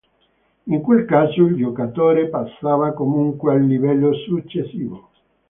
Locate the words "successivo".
4.15-5.11